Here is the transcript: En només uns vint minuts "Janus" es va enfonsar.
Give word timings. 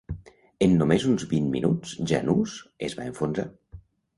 En 0.65 0.71
només 0.77 1.05
uns 1.09 1.25
vint 1.35 1.51
minuts 1.57 1.93
"Janus" 2.13 2.57
es 2.89 2.99
va 3.03 3.07
enfonsar. 3.13 3.47